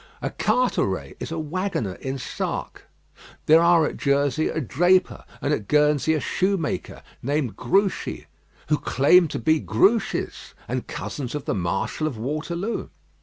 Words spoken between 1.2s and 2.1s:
a waggoner